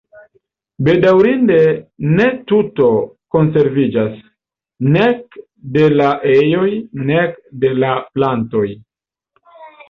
Bedaŭrinde 0.85 1.57
ne 2.13 2.25
tuto 2.51 2.87
konserviĝas, 3.35 4.15
nek 4.95 5.37
de 5.77 5.85
la 6.01 6.09
ejoj 6.37 6.67
nek 7.11 7.39
de 7.67 7.73
la 7.85 7.93
plantoj. 8.17 8.65